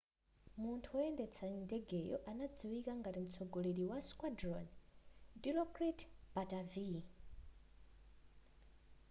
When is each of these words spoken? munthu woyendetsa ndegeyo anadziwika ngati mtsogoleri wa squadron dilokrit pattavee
munthu 0.61 0.89
woyendetsa 0.95 1.45
ndegeyo 1.65 2.15
anadziwika 2.29 2.91
ngati 2.99 3.19
mtsogoleri 3.25 3.83
wa 3.91 3.97
squadron 4.07 4.65
dilokrit 5.41 5.99
pattavee 6.33 7.01